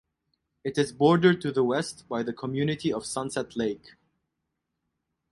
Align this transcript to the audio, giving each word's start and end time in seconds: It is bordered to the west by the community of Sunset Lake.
It 0.63 0.79
is 0.79 0.91
bordered 0.91 1.41
to 1.41 1.51
the 1.51 1.63
west 1.63 2.07
by 2.09 2.23
the 2.23 2.33
community 2.33 2.91
of 2.91 3.05
Sunset 3.05 3.55
Lake. 3.55 3.91